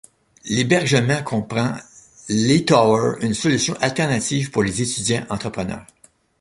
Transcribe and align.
L'hébergement 0.45 1.21
comprend 1.21 1.75
l'E-Tower, 2.27 3.17
Une 3.23 3.35
solution 3.35 3.75
alternative 3.81 4.49
pour 4.49 4.63
les 4.63 4.81
étudiants 4.81 5.27
entrepreneurs. 5.29 5.85